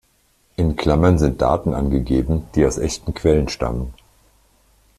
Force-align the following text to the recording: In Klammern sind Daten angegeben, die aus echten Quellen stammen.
In 0.55 0.75
Klammern 0.77 1.19
sind 1.19 1.43
Daten 1.43 1.75
angegeben, 1.75 2.47
die 2.55 2.65
aus 2.65 2.79
echten 2.79 3.13
Quellen 3.13 3.49
stammen. 3.49 3.93